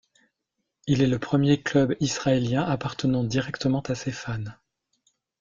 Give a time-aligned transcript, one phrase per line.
[0.87, 4.45] Il est le premier club israélien appartenant directement à ses fans.